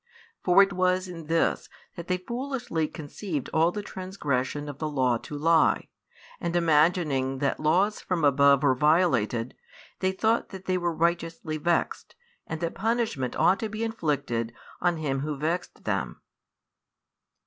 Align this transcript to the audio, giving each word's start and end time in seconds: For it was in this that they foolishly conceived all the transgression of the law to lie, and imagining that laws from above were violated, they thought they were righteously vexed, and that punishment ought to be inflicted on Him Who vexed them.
For 0.43 0.63
it 0.63 0.73
was 0.73 1.07
in 1.07 1.27
this 1.27 1.69
that 1.95 2.07
they 2.07 2.17
foolishly 2.17 2.87
conceived 2.87 3.49
all 3.53 3.71
the 3.71 3.83
transgression 3.83 4.67
of 4.67 4.79
the 4.79 4.89
law 4.89 5.17
to 5.19 5.37
lie, 5.37 5.89
and 6.39 6.55
imagining 6.55 7.37
that 7.37 7.59
laws 7.59 7.99
from 8.01 8.23
above 8.25 8.63
were 8.63 8.73
violated, 8.73 9.55
they 9.99 10.11
thought 10.11 10.49
they 10.49 10.75
were 10.79 10.91
righteously 10.91 11.57
vexed, 11.57 12.15
and 12.47 12.61
that 12.61 12.73
punishment 12.73 13.35
ought 13.35 13.59
to 13.59 13.69
be 13.69 13.83
inflicted 13.83 14.53
on 14.81 14.97
Him 14.97 15.19
Who 15.19 15.37
vexed 15.37 15.83
them. 15.83 16.19